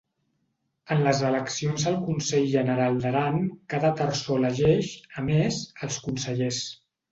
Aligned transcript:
En 0.93 1.03
les 1.07 1.19
eleccions 1.27 1.85
al 1.91 1.97
Consell 2.07 2.47
General 2.55 2.97
d'Aran 3.05 3.39
cada 3.75 3.93
terçó 4.01 4.41
elegeix, 4.43 4.91
a 5.23 5.27
més, 5.31 5.63
els 5.91 6.03
consellers. 6.09 6.65